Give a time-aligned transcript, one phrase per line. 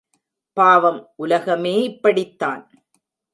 [0.57, 2.63] பாவம் உலகமே இப்படித்தான்.